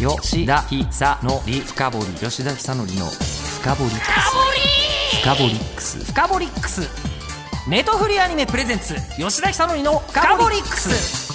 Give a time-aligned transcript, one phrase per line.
[0.00, 6.88] 吉田久典深堀吉田久典の深堀深堀ックス深掘りックス
[7.68, 11.30] ネトフリアニメプレゼンツ吉田久典の深掘りックス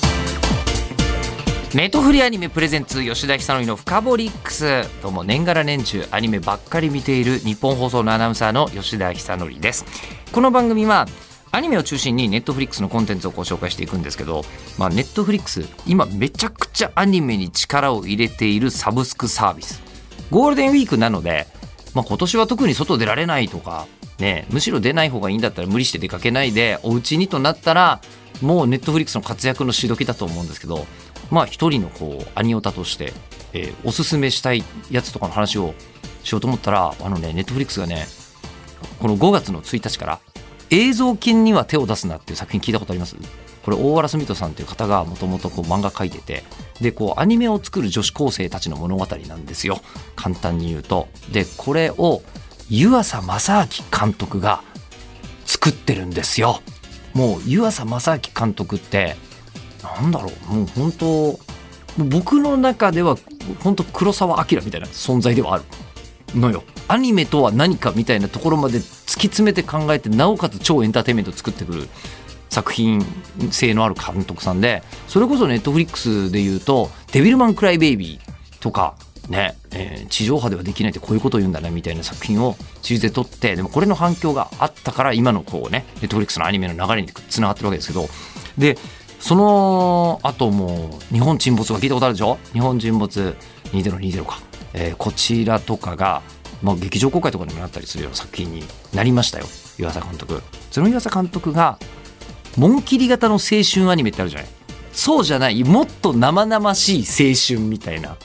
[1.78, 4.66] ネットフリアニメプレゼンツ吉田久典の深掘りックス
[5.04, 9.86] どうも年がら年中アニメばっかり見ている日本放送のアナウンサーの吉田久典です。
[10.32, 11.06] この番組は
[11.56, 14.44] アニメを中心にネットフリックスのコンテンツをご紹介していくんですけど、
[14.78, 19.82] まあ、ネットフリックス今めちゃくちゃアニメに力を入れているサブスクサービス。
[20.32, 21.48] ゴールデンウィークなので、
[21.94, 23.88] まあ、今年は特に外出られないとか、
[24.20, 28.02] ね、むしろ出ない方がいいんだったら無理して出かけないでお家にとなったら
[28.42, 30.86] もうネットフリックスの活躍のしどきだと思うんですけど
[31.32, 33.14] まあ一人のこうアニオタとして、
[33.54, 35.74] えーおすすめしたいやつとかの話を
[36.26, 38.08] しようと思ったらあのねネットフリックスがね
[39.00, 40.20] この5月の1日から
[40.70, 43.16] 映像金には手を出すなっていう作品聞いたことあります？
[43.64, 46.44] これ大原澄人さんという方がもともと漫画描いてて
[46.82, 49.80] でこうアニメを作る女子高生たちの物語なんですよ。
[50.16, 51.08] 簡単に言うと。
[51.32, 52.22] でこれを
[52.70, 54.62] 湯浅正明監督が
[55.46, 56.62] 作ってるんですよ。
[57.14, 59.16] もう湯浅正明監督って
[59.82, 60.54] なんだろう。
[60.54, 61.40] もう本当
[62.04, 63.18] 僕の中では
[63.64, 65.64] 本当黒澤明みたいな存在ではある
[66.40, 66.64] のよ。
[66.88, 68.80] アニメとは何かみたいなところまで
[69.16, 71.88] 突き詰めて考えてなおかつ超エンターテインメントを作ってくる
[72.50, 73.02] 作品
[73.50, 78.96] 性のある監督さんでそれこそネットフリックスで言うと「デビルマン・クライ・ベイビー」とか
[79.30, 88.08] ね、えー地上波ではできないってこういうことを言うんだねみたいな作品をシリーズで撮ってでもこれの反響があったから今のこうねネットフリックスのアニメの流れにつながってるわけですけど
[88.58, 88.78] で
[89.20, 92.38] その後も日本沈没が聞いたことあるでしょ？
[92.54, 93.36] 日本沈没
[93.72, 94.40] 2020か、
[94.74, 96.22] えーこちらとかが、
[96.62, 99.46] まあ、劇場公開とかにもなったりするような作品になりましたよ
[99.78, 100.42] 湯浅監督。
[100.72, 101.78] その湯浅監督が
[102.58, 103.40] 紋切り型の青
[103.70, 104.50] 春アニメってあるじゃない。
[104.94, 108.16] そうじゃないもっと生々しい青春みたいな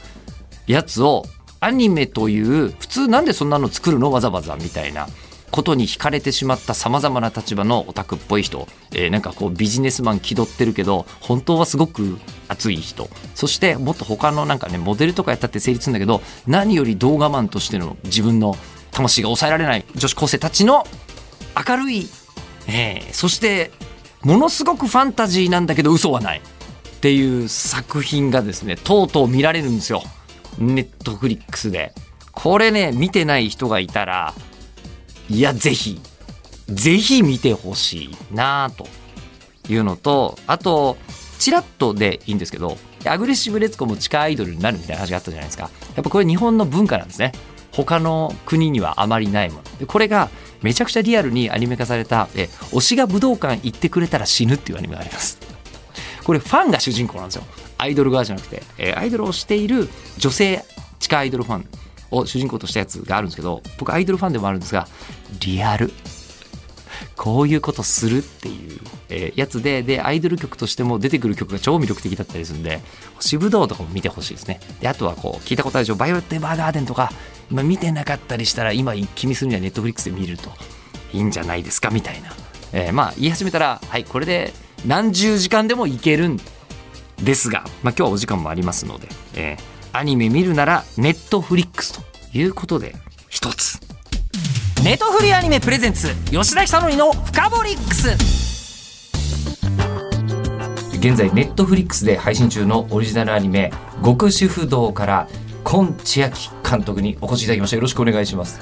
[0.66, 1.24] やつを
[1.58, 4.10] アニメという普通なんでそんなの作るの？
[4.12, 5.08] わざわざみたいな。
[5.50, 13.08] ことに惹かれてしまったさまざまな立場のオタクっぽい人、えーなんかこうビジネスマン気取ってるけど本当はすごく熱い人。
[13.34, 18.56] そしてもっと他のなんかねモデルとかやったって成立するんだけど何より動画マンとしての自分の
[18.91, 20.86] 魂が抑えられない女子高生たちの
[21.69, 22.08] 明るい、
[22.69, 23.70] えーそして
[24.22, 26.41] ものすごくファンタジーなんだけど嘘はない。
[26.41, 30.02] っていう作品がですねとうとう見られるんですよ。
[30.58, 31.94] ネットフリックスで。
[32.32, 34.34] これね見てない人がいたら
[35.30, 36.00] いやぜひ。
[36.68, 38.86] ぜひ見てほしいなあと
[39.68, 40.96] いうのとあと
[41.38, 42.76] チラッとでいいんですけど
[43.06, 45.70] アグレッシブレツコも地下アイドルになるみたいな話があったじゃないですか。
[45.96, 47.32] やっぱこれ日本の文化なんですね。
[47.72, 49.62] 他の国にはあまりないもの。
[49.78, 50.28] でこれが
[50.60, 55.38] めちゃくちゃリアルにアニメ化されたえ推しが武道館行ってくれたら死ぬっていうアニメがあります。
[56.24, 57.44] これファンが主人公なんですよ。
[57.78, 59.88] アイドル側じゃなくて、えアイドルをしている
[60.19, 60.64] 女性
[60.98, 61.66] 地下アイドルファン。
[62.10, 64.87] を主人公としたやつがあるんですけど僕アイドルファンでもあるんですが
[65.41, 65.93] リアル。
[67.16, 72.81] こういうことするっていう、えやつででアイドル曲としても出てくる曲が超魅力的だったりするんで
[73.15, 74.60] 星ぶどうとかも見てほしいですね。
[74.81, 75.97] であとはこう聞いたことあるでしょ？
[75.97, 77.10] バイオレット・エヴァーガーデンとか
[77.50, 80.50] 今見てなかったりしたら今気見するにはネットフリックスで見ると。
[81.12, 81.91] いいんじゃないですか？
[81.91, 82.32] みたいな、
[82.72, 84.53] えーまあ言い始めたらはいこれで
[84.87, 86.38] 何十時間でもいけるん
[87.22, 92.02] ですが、まあ、今日はお時間もありますので、えーアニメ見るならネットフリックスと
[92.38, 92.94] いうことで
[93.28, 93.80] 一つ。
[94.84, 98.10] ネトフリアニメプレゼンツ吉田久典の深掘りックス。
[100.98, 103.72] 現在ネットフリックスで配信中のオリジナルアニメ
[104.04, 105.28] 「極主不動」から
[105.64, 107.76] 今千秋監督にお越しいただきました。
[107.76, 108.60] よろしくお願いします。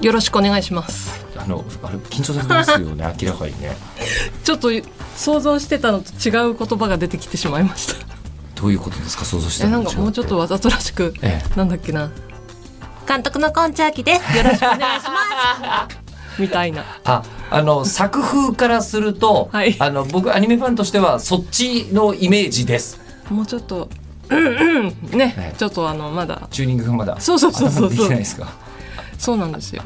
[0.00, 1.24] よろしくお願いします。
[1.36, 3.76] あのあれ緊張されてますよね 明らかにね。
[4.42, 4.70] ちょっと
[5.16, 8.13] 想像してたのと違う言葉が出てきてしまいました。
[8.64, 12.10] どういうことですか想像してなんかもうちょっとわざとらしく、ええなんだっけな？
[13.06, 14.38] 監督のコンチャーキです。
[14.38, 15.98] よろしくお願いします。
[16.40, 16.82] みたいな。
[17.04, 22.98] ああの作風からすると、はいあの僕アニメファンとしてはそっちのイメージです
[23.28, 23.90] もうちょっと、
[24.30, 26.48] うんうん、ね、ええちょっとあのまだ。
[26.50, 28.48] チューニングがまだそうそうそうそう頭できてないですか
[29.24, 29.82] そうなんですよ。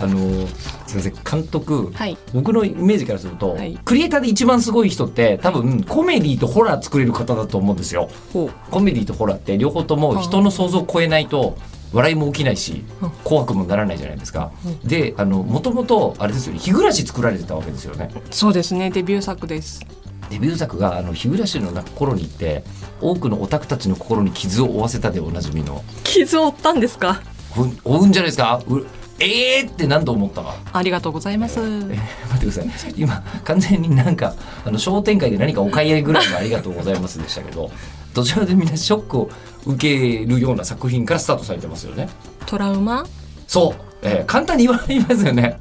[0.00, 0.46] あの
[0.86, 2.16] すみません監督、はい。
[2.32, 3.78] 僕のイメージからすると、はい。
[3.84, 8.08] クリエイターで一番すごい人って多分コメディとホラー作れる方だと思うんですよ。
[8.32, 11.58] ほコメディとホラーって両方とも人の想像を超えないと
[11.92, 13.10] 笑いも起きないしうん。
[13.22, 14.50] 怖くもならないじゃないですか、
[14.82, 18.10] であのもともとあれですよね日暮らし作られてたわけですよね。
[18.14, 18.18] う。
[18.30, 19.84] そうですね、デビュー作です。
[20.30, 22.62] デビュー作があの日暮らしの心に行って
[23.00, 25.82] 多くのオタクたちの心に傷を負わせたでおなじみの。
[26.04, 27.20] 傷を負ったんですか？
[27.54, 28.86] ふん負うんじゃないですかう
[29.18, 31.60] えーって何度思ったかありがとうございます。
[31.60, 31.96] えー待
[32.36, 37.70] ってください今完全になんかあの商店会で何かお買い上げぐらいのありがとうございますでしたけど
[38.14, 39.30] どちらかというとみんなショックを
[39.66, 42.08] 受けるような作品からスタートされてますよね
[42.46, 43.04] トラウマ
[43.46, 45.60] そう、えー簡単に言われますよね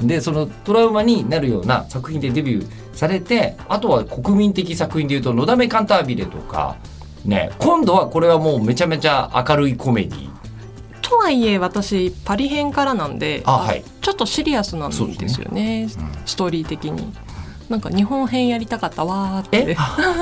[0.00, 6.76] でそのトラウマになるような作品でデビューされてあとは国民的作品でいうと「のだめカンタービレ」とか
[7.24, 10.35] ね今度はこれはもうめちゃめちゃ明るいコメディ
[11.08, 13.84] とはいえ私パリ編からなんであはい。
[14.00, 15.88] ちょっとシリアスなんですよね。
[15.98, 16.10] うん。
[16.26, 17.12] ストーリー的に。
[17.68, 19.64] なんか日本編やりたかったわーっえ？
[19.74, 19.76] て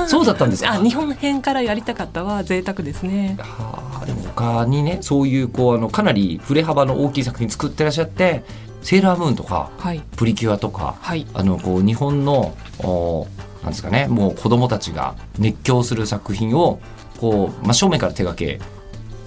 [0.07, 0.71] そうだったんですか？
[0.73, 3.37] あ日本編からやりたかったわ贅沢ですね。
[3.39, 8.43] はあでも他にねそういうこうあのかなり振れ幅の大きい作品作ってらっしゃって
[8.81, 11.27] 「セーラームーン」とかはい「プリキュア」とかはい。
[11.35, 13.27] あのこう日本のお
[13.61, 16.79] なんですかねもう子供たちが熱狂する作品を
[17.21, 18.59] こう真正面から手掛け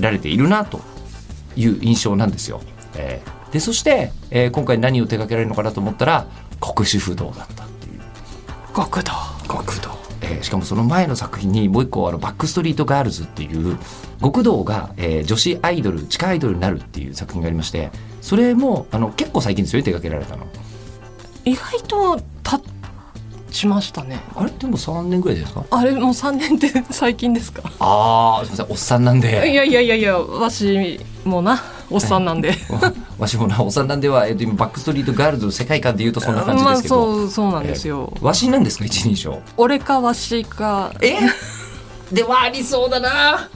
[0.01, 0.81] られているなと
[1.61, 2.61] いう印象なんですよ。
[2.97, 3.53] えー。
[3.53, 6.27] でそして、えー今回何を手掛けられるのかなと思ったら
[6.61, 8.01] 国主不動だったっていう。
[8.77, 9.13] 極道。
[9.49, 9.91] 極道、
[10.21, 13.79] えーしかもその前の作品にもう一個あのバックストリートガールズっていう
[14.23, 17.91] 極道が、えー女子アイドル地下アイドルになるっていう作品がありまして
[18.21, 20.47] それもあの結構最近ですよね手掛けられたの。
[21.45, 22.63] 意外と経
[23.51, 24.21] ちましたね。
[24.37, 24.51] あれ？
[24.51, 25.65] でも3年ぐらいですか？
[25.71, 27.63] あれもう3年って最近ですか？
[27.81, 32.55] ああすみませんおっさんなんいでやいやいやいやわしもなおっさんなんで。
[33.19, 39.41] わしもなおっさんなんでは、えっと今バックストリートガールズの世界観で言うとそんな感じまあですけど、そうそうなんですよ、わしなんですか一人称？
[39.57, 40.93] 俺かわしか。
[41.01, 41.17] え？
[42.13, 43.51] ではありそうだな、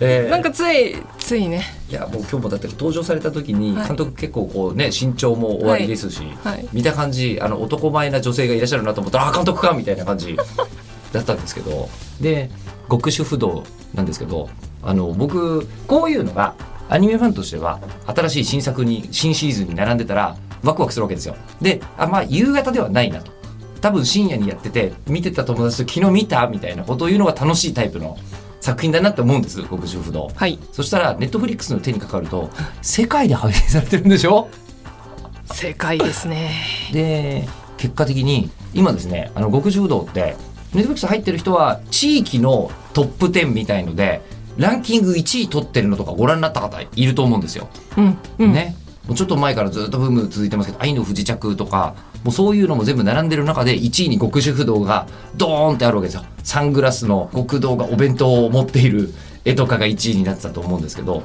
[0.00, 0.30] えー。
[0.30, 1.64] なんかついついね。
[1.90, 3.88] いやもう今日もだって登場された時にはい。
[3.88, 6.66] 監督結構こうね身長も終わりですし、はい。
[6.72, 10.34] 見た感じあの男前な女性がいらっしゃるなと思ったらあ監督かみたいな感じ
[11.12, 11.88] だったんですけど。
[12.20, 12.50] で
[12.90, 13.62] 極主不動
[13.94, 14.48] なんですけど
[14.82, 16.54] あの僕こういうのが
[16.90, 21.36] アニメファンとしては新しい新作に新シーズンに並んでたらワクワクするわけですよ。
[21.62, 23.32] であまあ夕方ではないなと。
[23.80, 28.18] 多分深夜にやってて見てた友達と昨日見たみたいなことを言うのが楽しいタイプの
[28.60, 30.28] 作品だなって思うんです極主不動。
[30.34, 32.50] はいそしたらネットフリックスの手にかかると
[32.82, 34.48] 世界で配信されてるんでしょ？
[35.52, 36.50] 正解ですね
[36.92, 40.36] で結果的に今ですねあの極主不動ってネット
[40.72, 44.20] フリックス入ってる人は地域のトップ10みたいので
[44.60, 47.68] ランキング1位取ってるのとかご覧になった方いると思うんですよ。
[47.96, 48.52] うんうん。
[48.52, 48.76] ね。
[49.06, 56.24] もうちょっと前からずっとブーム続いてますけど「愛の不時着」とかもうそういうのも全部並んでる中で1位に極主不動がドーンってあるわけですよ。
[56.44, 59.12] サングラスの極道がお弁当を持っている
[59.46, 61.22] 絵とかが1位になってたと思うんですけど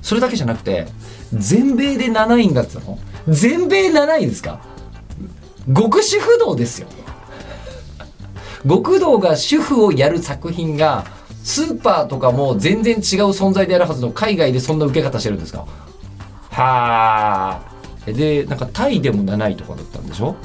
[0.00, 0.88] それだけじゃなくて
[1.34, 2.98] 全米で7位になってたの？
[3.28, 4.60] 全米7位ですか？
[5.76, 6.88] 極主不動ですよ。
[8.66, 11.04] 極道が主婦をやる作品が
[11.48, 13.00] スーパーとかも全然違う
[13.30, 15.60] 存在であるはずの海外でそんな受け方してるんですか？
[16.50, 17.62] は
[18.06, 18.12] あ。
[18.12, 20.36] でなんかタイでも7位とかだったんでしょ？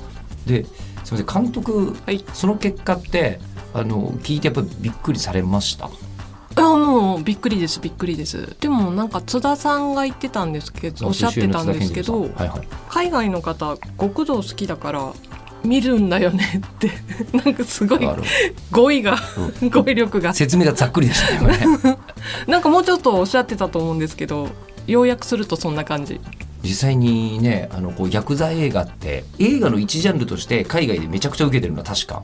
[0.48, 0.70] です
[1.14, 2.24] みません監督、はい。
[2.34, 3.42] その結果って
[3.74, 5.90] あの聞いてやっぱりびっくりされました？
[6.56, 8.56] あもうびっくりですびっくりです。
[8.62, 12.68] でもなんか津田さんが言ってたんですけどおっしゃってたんですけどはいはい。
[12.90, 15.14] 海外の方極道好きだから
[15.64, 16.92] 見るんだよねって。
[17.34, 18.08] なんかすごい
[18.72, 19.18] 語彙が
[19.72, 20.34] 語彙力が。
[20.34, 21.60] 説明がざっくりでしたね。
[22.48, 24.50] なんかもうちょっとおっしゃってたと思うんですけど
[24.88, 26.20] 要約するとそんな感じ。
[26.64, 32.24] 実際にねあのこうヤクザ映画って映画の一ジャンルとして海外でめちゃくちゃ受けてるのは確か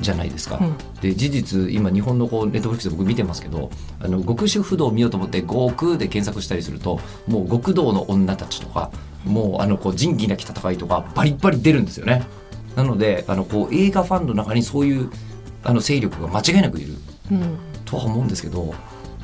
[0.00, 0.58] じゃないですか。
[0.60, 0.76] うん。
[1.00, 3.70] で事実今日本のこうネットフリックスで僕見てますけど
[4.00, 8.90] あの極主不動を見ようと思って「極」で検索したりするともう極道の女たちとか
[9.24, 12.24] もうあのこう仁義なき戦いとかバリバリ出るんですよね。
[12.76, 15.10] なのであのこう映画ファンの中にそういう
[15.64, 16.94] あの勢力が間違いなくいる
[17.30, 18.74] うんとは思うんですけど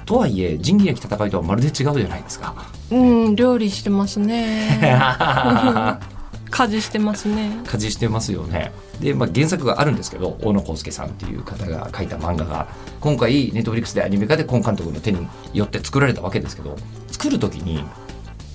[0.05, 2.55] とはいえ仁義なき戦いとはまるで違うじゃないですか。
[2.91, 4.79] うん、料理してますね。
[6.49, 7.50] 家事してますね。
[7.67, 8.73] 家事してますよね。
[9.00, 12.69] で、まあ、原作があるんですけど大野康介さんっていう方が書いた漫画が
[13.00, 16.76] 今回ネットフリックスでアニメ化で今監督の手によって作られたわけですけど
[17.09, 17.85] 作る時に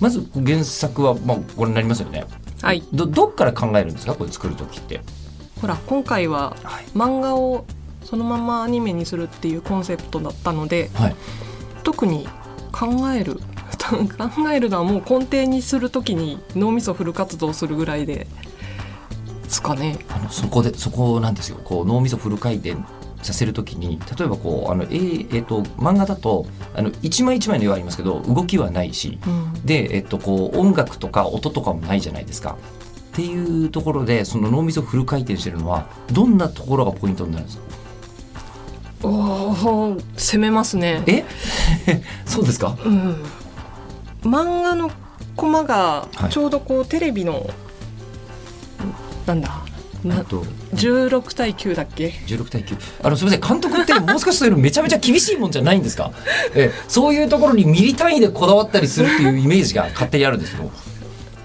[0.02, 2.24] まず原作はまあご覧になりますよね。
[2.60, 2.82] はい。
[2.92, 4.14] どどっから考えるんですか？
[4.14, 5.00] これ作る時って。
[5.60, 6.84] ほら、今回ははい。
[6.94, 7.64] 漫画を
[8.04, 11.16] そのままアニメにするっていうコンセプトだったので、はい、
[11.84, 12.26] 特に
[12.72, 13.40] 考える。
[13.82, 18.26] 考えるのはもう根底にするときに脳みそフル活動するぐらいで
[19.48, 19.98] すかね。
[20.08, 22.76] あのそこでそこなんですよこう脳みそフル回転
[23.22, 29.52] させるときに例えばこうあの、えーえーと漫画だとあの一枚一枚の絵はありますけど動きはないしうん。
[29.64, 32.56] で、えっと、こう音楽とか音とかもないじゃないですか。
[33.12, 37.62] っていうところでその脳みそフル回転してるのはどんなところがポイントになるんですか？
[39.04, 41.02] おお、攻めますね。
[41.06, 41.24] え？
[42.24, 42.76] そうですか？
[42.84, 43.22] うん。
[44.22, 44.90] 漫画の
[45.36, 47.48] コマがはいちょうどこうテレビの、
[49.26, 49.48] なんだ？
[49.48, 49.62] な
[50.10, 50.42] あと
[50.74, 53.48] 16対9だっけ？16対9あのすみません。
[53.48, 56.10] 監督ってもう少しそういうのめちゃめちゃ厳しいもんじゃないんですか？
[56.54, 60.70] えそういうところにミリ単位でこだわったりするっていうイメージが勝手にあるんですけど。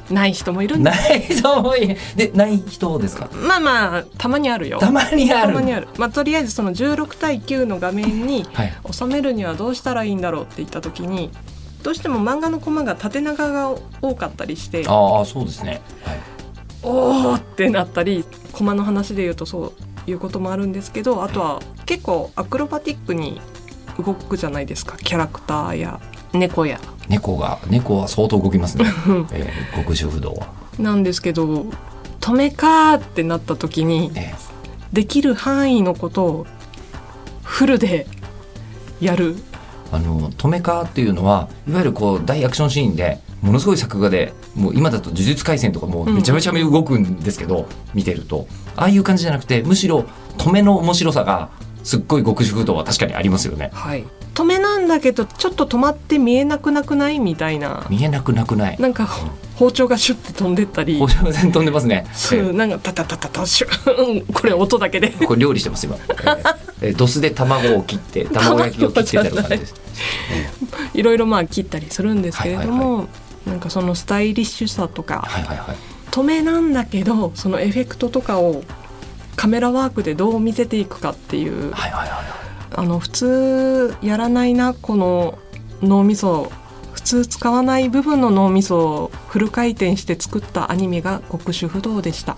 [0.09, 0.91] ない人もいるんだ。
[0.91, 1.85] ない人もい
[2.15, 3.29] でない人ですか？
[3.33, 4.79] まあまあたまにあるよ。
[4.79, 5.47] たまにある。
[5.49, 5.87] たまにある。
[5.97, 8.73] まあとりあえずその16対9の画面にはい。
[8.91, 11.29] 収めるにはどうしたらいいんだろうって言った時に
[11.83, 16.17] どうしても漫画のコマが縦長が多かったりしてああそうですね、はい、
[16.83, 19.73] おーってなったりコマの話で言うとそ
[20.07, 23.41] ういうこともあるんですけどあとは結構アクロバティックに
[23.97, 24.95] 動くじゃないですか。
[24.97, 25.99] キャラクターや
[26.33, 26.79] 猫や。
[27.09, 28.85] 猫が猫は相当動きますね、
[29.31, 30.33] えー、極主不動。
[30.33, 31.65] は、なんですけど
[32.19, 34.35] 止めかーってなった時にえ
[34.91, 36.47] できる範囲のことを
[37.43, 38.07] フルで
[38.99, 39.35] やる。
[39.35, 39.43] ー
[39.91, 48.47] あの止めかっていうのはいわゆるこう大アクションシーンでものすごい作画でもう今だと呪術廻戦とかもうめちゃめちゃ動くんですけど、見てると。
[48.75, 50.05] ああいう感じじゃなくてむしろ
[50.37, 51.49] 止めの面白さが
[51.83, 53.69] すっごい極主不動は確かにありますよね。
[53.73, 54.05] はい。
[54.33, 57.85] 止めなんだけどちょっと止まって見えなくなくないみたいな。
[57.89, 58.77] 見えなくなくない。
[58.79, 59.07] なんか
[59.55, 60.99] 包丁がシュッて飛んでったり。
[60.99, 64.25] 包丁線飛んでますね、すえぐなんかタタタタタシュッ。
[64.31, 65.11] これ音だけで。
[65.11, 69.75] ーこれ料理してます今、 えーえードスで卵を切って卵焼きを切ってたる感じです
[70.93, 71.01] い。
[71.01, 73.03] ろいろまあ切ったりするんですけれども、は
[73.47, 75.75] なんかそのスタイリッシュさとかはいはいはい。
[76.11, 78.63] 止めなんだけどそのエフェクトとかを
[79.35, 85.37] カメラワークでどう見せていくかっていうはいはいはいあの普通やらないなこの
[85.81, 86.51] 脳みそ
[86.93, 92.35] 普通使わない部分の脳みそをフル回転して作ったアニメが極主不動でした。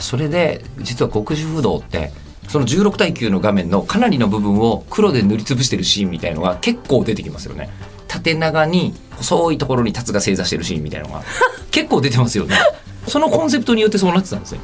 [0.00, 2.10] それで実は極主不動って
[2.48, 7.70] その16対9の画面のかなりの部分を黒で塗りつぶしてるシーンみたいのが結構出てきますよね
[8.22, 11.22] 縦長に細いところにタツが正座してるシーンみたいのが
[11.70, 12.56] 結構出てますよね。
[13.08, 14.60] そのコンセプトによってそうなってたんですね。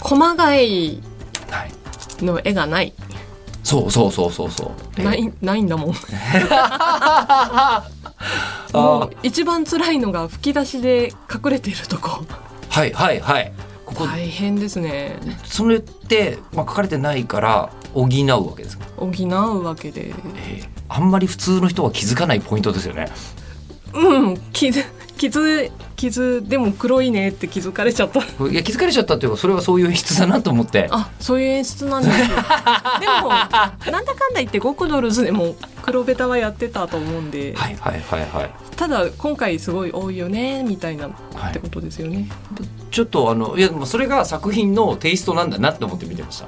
[0.00, 1.00] 細貝
[1.50, 1.72] はい
[2.24, 2.92] の絵がない。
[3.64, 4.70] そうそうそうそうそう。
[4.96, 5.94] えーないないんだもん。
[6.50, 7.82] あ
[8.72, 12.24] もう一番辛いのが吹き出しで隠れてるとこ。
[12.68, 13.52] はいはいはい。
[13.84, 15.16] ここ、大変ですね。
[15.44, 20.08] それって、まあ、書かれてないから補うわけですか、補うわけで。
[20.08, 23.08] えーあんまり普通の人は気づかないポイントですよね。
[23.94, 24.82] うん傷
[25.18, 28.20] 傷傷でも黒いねって気づかれちゃった。
[28.20, 30.88] いや気づかれちゃったっていうかそれはそういう演出だなと思って。
[30.90, 38.50] あそういう演出なんですよ でもなんだかんだ言ってゴクドルズでも黒ベタはやってたと思うんで、はいはいはいはい。
[38.76, 42.28] ただ今回すごい多いよねみたいなっはいてことですよね、
[42.90, 46.46] ちょっとあのいやまあそれが作品のテイストなんだなって思って見てました。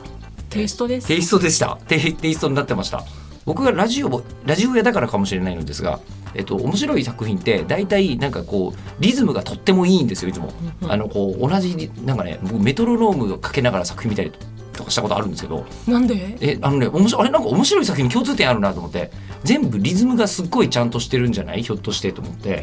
[0.50, 1.06] テイストです。
[1.08, 1.78] テイストでした。
[1.86, 3.04] テイテイストになってました
[3.44, 6.00] 僕がラジオをラジオ屋だからかもしれないのですが
[6.34, 10.52] えっと面白い作品って大体なんかこうリズムがとってもいいんですよいつも。
[10.82, 14.32] うんあのこう同じなんかね僕メトロノームをかけながら作品見たり
[14.74, 15.64] とかしたことあるんですけど。
[15.88, 16.36] なんで？
[16.40, 19.10] えあのね面白いあれなんか面白い作品に共通点あるなと思って。
[19.44, 21.62] 全部リズムがすっごいちゃんとしてるんじゃない？
[21.62, 22.60] ひょっとしてと思って。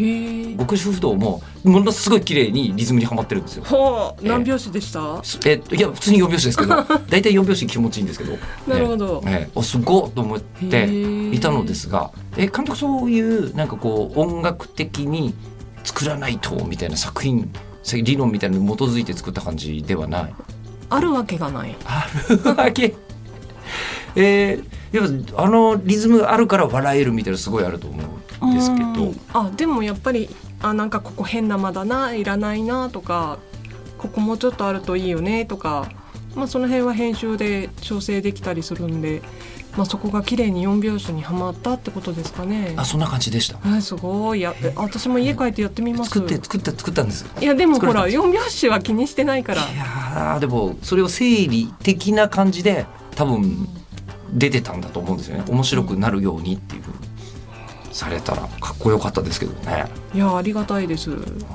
[0.57, 3.63] 極主不動もものすごい綺麗にリズムにはまってるんですよ。
[3.65, 4.21] ほう。
[4.21, 6.75] えー何拍子でした、えっといや普通に4拍子ですけど。
[7.09, 8.37] 大体4拍子気持ちいいんですけど。
[8.67, 9.23] なるほど。
[9.27, 12.11] ええおすごいと思っへてーいたのですが。
[12.37, 15.33] え監督そういうなんかこう音楽的に
[15.83, 17.51] 作らないとみたいな作品
[18.03, 20.33] 理論みたいなのに基づいて作った感じではない？
[20.91, 21.75] あるわけがない。
[21.85, 22.93] あるわけ。
[24.15, 28.03] えー、やっぱあのリズムがあるから笑えるみたいなのすごいあると思
[28.41, 28.87] うんですけど。
[28.87, 29.19] うん。
[29.33, 30.29] あでもやっぱり
[30.61, 33.39] あなんかここ変な間だないらないなとか
[33.97, 35.89] ここもうちょっとあるといいよねとか、
[36.35, 39.21] まあ、その辺は編集で調整できたりするんで、
[39.77, 42.73] まあ、そこが綺麗に4拍子にはまったってことですかね。
[42.77, 42.83] あ。
[42.83, 43.57] そんな感じでした。
[43.65, 44.41] えすごい。
[44.41, 46.11] やえ私も家帰ってやってみます？
[46.11, 47.25] 作って作った作ったんです。
[47.39, 48.37] いやでもほら作れたんです。
[48.37, 49.61] 4拍子は気にしてないから。
[49.61, 52.85] いやーでもそれを整理的な感じで
[53.15, 53.67] 多分
[54.33, 55.45] 出てたんだと思うんですよね。
[55.47, 56.83] 面白くなるようにっていう
[57.93, 61.11] されたらかっこよかったですけどね、いやありがたいです。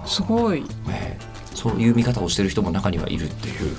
[0.06, 0.64] すごい。
[0.88, 3.76] ええそういう見方をしてる人も中にはいるっていう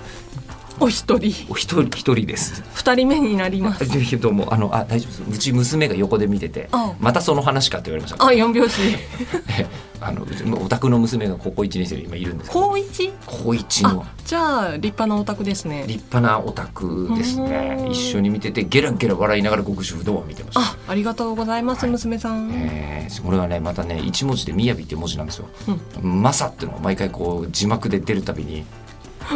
[0.79, 1.34] お一人。
[1.50, 2.63] お一人一人です。
[2.74, 3.86] 二人目になります。
[3.86, 4.53] ぜひどうも。
[4.53, 5.24] あのあ大丈夫です。
[5.31, 8.81] うち娘が横で見ててあまたその話かって言われましたあ4拍子。
[9.60, 9.65] え
[10.00, 10.27] あの
[10.63, 13.12] お宅の娘が高校1年生で今いるんです高一？
[13.25, 14.05] 高1あの。
[14.24, 15.86] じゃあ立派なお宅ですね。
[15.88, 17.77] 立派なオタクですね。
[17.79, 21.91] うん一緒に見ててゲラゲラ笑いながら極主不動を見てましたあありがとうございます、はい。
[21.91, 25.48] 娘さん、えー、これはねまたね一文字で「みやび」っていう文字なんですよ。
[26.03, 28.65] う「まさ」っていうのが毎回こう字幕で出るたびに。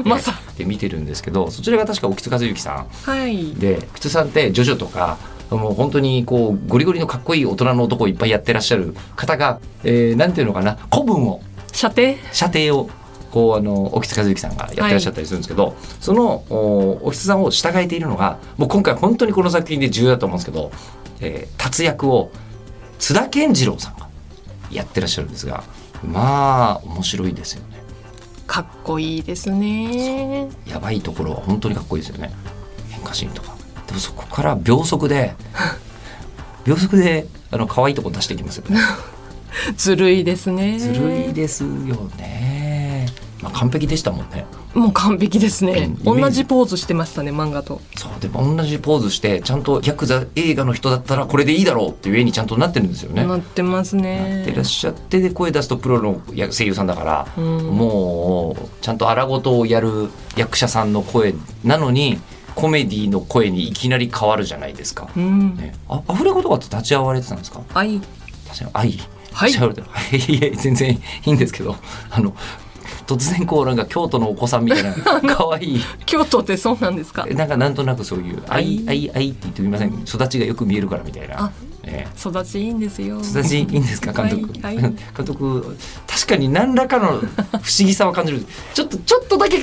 [0.05, 0.19] ま
[0.61, 2.87] さで見てるんですけどそちらが確か沖津和之さん。
[2.87, 3.53] はい。
[3.55, 5.17] で靴さんってジョジョとか
[5.49, 11.41] もう本当にこうゴリゴリのかっこいい大人の男をいっぱいやってらっしゃる方が、えー、なんていうのかな古文を。
[11.73, 12.15] 射程？
[12.31, 12.89] 射程を
[13.31, 20.71] こうあの沖津和之さんがやってらっしゃったりするんですけど、そのお沖津さんを従えているのがもう今回本当にこの作品で重要だと思うんですけど、
[21.21, 22.31] えー、達役を
[22.99, 24.09] 津田健次郎さんが
[24.69, 25.63] やってらっしゃるんですが
[26.03, 27.80] まあ面白いですよね
[28.51, 30.49] かっこいいですね。
[30.67, 32.33] やばいところは本当にかっこいいですよね。
[32.89, 33.55] 変化シーンとか。
[33.87, 35.35] でもそこから秒速で
[36.67, 38.77] 秒速であの可愛いとこ出していきますよね。
[39.77, 40.77] ずるいですね。
[40.79, 41.69] ずるいですよ
[42.17, 42.70] ね
[43.41, 44.45] まあ完璧でしたもんね。
[44.73, 47.81] もう完璧ですね、うん同じポーズしてましたね漫画と。
[47.97, 53.25] そうでも同じポーズしてちゃんとヤクザ映画の人だったらこれでいいだろうっていう絵にちゃんとなってるんですよね。
[53.25, 57.57] なってますなねってらっしゃってで声出すとプロのや声優さんだから、うん。
[57.77, 61.33] もうちゃんと荒事をやる役者さんの声
[61.63, 62.19] なのに
[62.55, 65.09] コメディの声にいきなり変わるじゃないですか。
[65.15, 67.61] うん、ね、あアフレコとかって立ち会われてたんですか？
[67.73, 67.99] 愛。
[68.47, 68.99] 確かに愛
[69.33, 69.53] はい。
[69.53, 71.75] はい いや全然いいんですけど。
[72.09, 72.33] あの
[73.07, 74.93] 突然こうなんか京都のお子さんみたいな
[75.35, 75.81] 可愛い。
[76.05, 77.25] 京都ってそうなんですか？
[77.25, 80.03] なんかなんとなくそういう「あいあ愛いあい」って言ってみません？
[80.07, 81.45] 育ちがよく見えるからみたいな。
[81.45, 81.51] あ。
[81.83, 82.29] ええ。
[82.29, 83.19] 育ちいいんですよ。
[83.21, 84.13] 育ちいいんですか？
[84.13, 84.75] 監督、はい。
[84.77, 84.95] は い監
[85.25, 87.25] 督確かに何らかの不思
[87.79, 88.45] 議さは感じる。
[88.73, 89.57] ちょっとちょっとだけ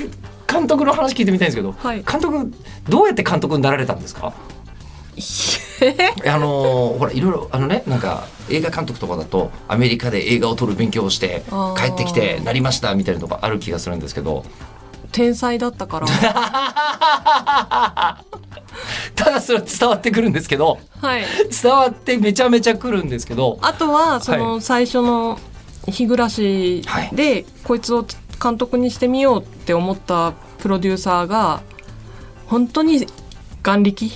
[0.50, 2.02] 監督の話聞いてみたいんですけど、はい。
[2.11, 2.52] 監督
[2.88, 4.32] どうやって監督になられたんですか？
[6.26, 11.44] あのーほらいろいろあのねなんか映画監督とかだとアメリカで映画を撮る勉強をして
[11.76, 14.44] 帰ってきてなりましたみたいなとこある気がするんですけど。
[15.11, 16.06] 天才だったから。
[19.14, 21.25] ただそれは伝わってくるんですけどはい。
[21.62, 25.38] 伝わってめちゃめちゃくるんですけどあとはそはの最初の
[25.87, 28.04] 日暮らしでこいつを
[28.40, 31.62] 監督にしてみようって思ったプロデューサーが
[32.47, 33.06] 本当に
[33.62, 34.12] 眼力？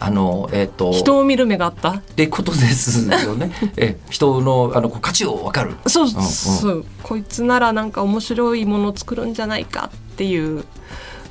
[0.00, 1.90] あのえっ、と人を見る目があった？
[1.90, 3.50] ってことですよね。
[3.76, 5.74] え人のあの価値を分かる。
[5.86, 10.64] そううんそうこいつならなんか面白いものを作るんじゃないかっていう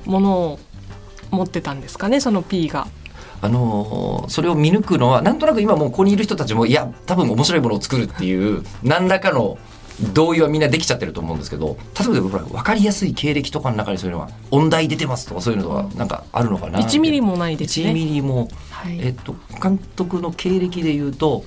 [0.06, 0.60] ものを
[1.32, 2.20] 持ってたんですかね？
[2.20, 2.88] その P が。
[3.40, 9.58] あのーそれを見抜くのはなんとなく今もうここにいる人たちもいや多分面白いものを作るっていう何らかの
[10.14, 18.12] 同意はみんなできちゃってると思うんですけど例えばほら分かりやすい経歴とかの中にそういうのは音大出てますとかそういうのがなんかあるのかな1ミリもないです1ミね。
[18.14, 19.00] リも、はい。
[19.02, 21.44] えっと監督の経歴で言うと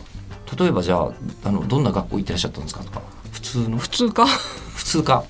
[0.59, 1.13] 例えばじゃあ
[1.45, 3.03] あのどんな学校行ってらっしゃったんですかとか。
[3.31, 3.79] 普通の。
[3.79, 4.27] 普通か。
[4.27, 5.25] 普通か。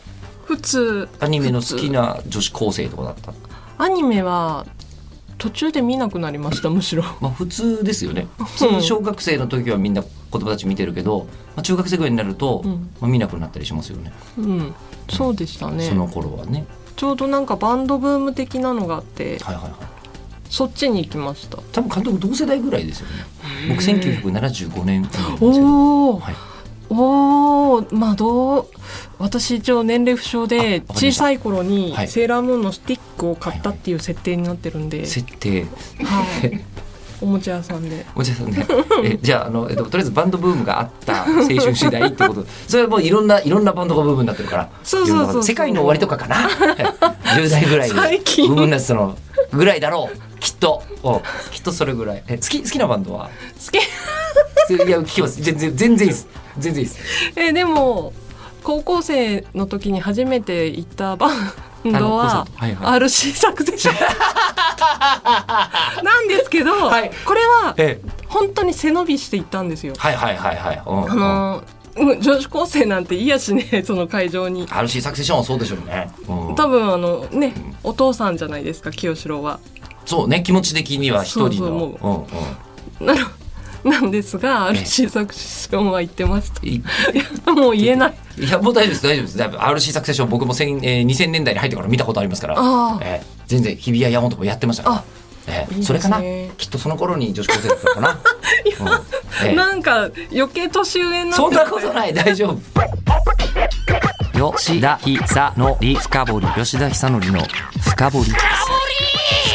[0.44, 1.09] 普通。
[1.20, 3.35] アニメの好きな女子高生とかだった？
[3.76, 4.66] アニメは
[5.37, 7.02] 途中で見なくなりましたむしろ。
[7.20, 8.28] まあ普通ですよね。
[8.38, 12.90] 普通小学生の時はみんな子供たち見てるけど、まあ、中学生ぐらいになると、うん。
[13.00, 14.12] まあ、見なくなったりしますよね。
[14.38, 14.74] うん、
[15.08, 15.84] そうでしたね。
[15.84, 16.66] その頃はね。
[16.96, 19.72] ちょうどなんかバンドブーム的なのがあってはいはいはい。
[20.50, 21.58] そっちに行きました。
[21.72, 23.14] 多分監督同世代ぐらいですよね。
[23.68, 25.08] 僕1975年
[25.40, 26.34] おお、はい。
[26.90, 28.66] おおまあどう
[29.18, 32.08] 私一応年齢不詳で小さい頃にはい。
[32.08, 35.64] セーラームーンのスティックを買ったっていう設定になってるんで、設定。
[36.04, 36.60] はい、
[37.20, 38.06] おもちゃ屋さんで。
[38.14, 38.66] おじさんね
[39.04, 42.46] えじゃああの、えっと、とりあえずバンドブームがあった青春時代ってこと。
[42.66, 44.68] それはもういろんないろんなバンドがブームになってるから。
[44.83, 46.37] そうそうそう世界の終わりとかかな。
[47.37, 47.94] 10代ぐらいで。
[47.94, 48.48] 最近。
[48.48, 49.16] ブームになってたの
[49.52, 50.38] ぐらいだろう。
[50.40, 50.83] きっと。
[51.02, 52.22] おきっとそれぐらい。
[52.28, 53.28] え好き好きなバンドは？
[53.66, 53.78] 好き。
[54.87, 55.42] いや聞きます。
[55.42, 56.28] 全然全然いいです。
[56.59, 57.00] 全然いいです。
[57.37, 58.12] えでも
[58.62, 61.52] 高校生の時に初めて行ったバン
[61.84, 63.00] のははいはい。
[63.00, 63.94] RC サクセション
[66.04, 67.10] なんですけど、はい。
[67.24, 69.94] これはえ本当に背伸びして行ったんですよ。
[69.96, 71.64] はいはいはいはい、うんあの
[71.96, 74.66] うん女子高生なんていやしね その会場に。
[74.68, 76.54] RC サクセションはそうでしょうね、うん。
[76.54, 79.58] 多分あのねお父さんじゃないですか清志郎は。
[80.06, 81.98] そうね気持ち的には一人の。
[82.00, 82.26] そ
[83.00, 83.06] ううんうん。
[83.06, 83.30] なの
[83.82, 86.60] なんですがえ RC サクセションは言ってました。
[87.52, 88.14] もう言えない。
[88.40, 89.38] いやもう大丈夫です大丈夫です。
[89.38, 92.55] だいぶ RC サクセション僕も千、えー、2000年代に入ってから見たことありますから。
[93.03, 94.96] えー全然日比谷山本もやってましたから。
[94.96, 95.05] あ
[95.48, 96.20] えーそれかな？
[96.57, 98.18] きっとその頃に女子高生だったのかな、
[99.42, 99.48] うん。
[99.48, 99.55] えー。
[99.55, 102.61] なんか余計年上になってそんなことない大丈夫。
[104.57, 107.40] 吉田久典深掘り吉田久典の
[107.83, 108.31] 深掘り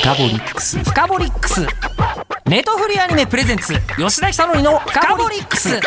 [0.02, 1.62] 深掘りックス深掘りックス
[2.45, 5.80] ネットフリーアニメプレゼンツ吉田久典の深掘りックス